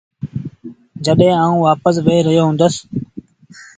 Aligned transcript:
جڏهيݩ 1.05 1.37
آئوٚݩ 1.41 1.61
وآپس 1.63 1.95
وهي 2.05 2.19
رهيو 2.25 2.43
هُندس۔ 2.47 2.75